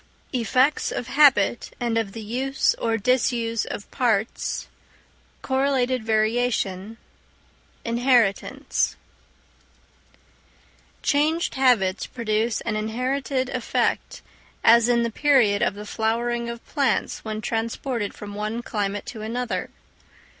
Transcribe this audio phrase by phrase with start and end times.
[0.33, 4.67] Effects of Habit and of the Use or Disuse of Parts;
[5.43, 6.97] Correlated Variation;
[7.85, 8.95] Inheritance.
[11.03, 14.23] Changed habits produce an inherited effect
[14.63, 19.21] as in the period of the flowering of plants when transported from one climate to
[19.21, 19.69] another.